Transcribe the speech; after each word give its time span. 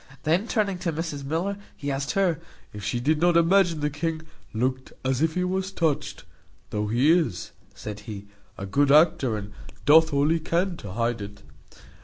Then 0.23 0.47
turning 0.47 0.79
to 0.79 0.91
Mrs 0.91 1.23
Miller, 1.23 1.57
he 1.77 1.91
asked 1.91 2.13
her, 2.13 2.39
"If 2.73 2.83
she 2.83 2.99
did 2.99 3.21
not 3.21 3.37
imagine 3.37 3.81
the 3.81 3.91
king 3.91 4.23
looked 4.51 4.91
as 5.05 5.21
if 5.21 5.35
he 5.35 5.43
was 5.43 5.71
touched; 5.71 6.23
though 6.71 6.87
he 6.87 7.11
is," 7.11 7.51
said 7.75 7.99
he, 7.99 8.25
"a 8.57 8.65
good 8.65 8.91
actor, 8.91 9.37
and 9.37 9.53
doth 9.85 10.11
all 10.11 10.29
he 10.29 10.39
can 10.39 10.75
to 10.77 10.93
hide 10.93 11.21
it. 11.21 11.43